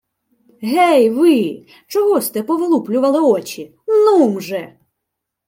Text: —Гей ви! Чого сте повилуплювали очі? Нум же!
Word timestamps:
—Гей 0.71 1.09
ви! 1.09 1.65
Чого 1.87 2.21
сте 2.21 2.43
повилуплювали 2.43 3.21
очі? 3.21 3.75
Нум 3.87 4.41
же! 4.41 4.77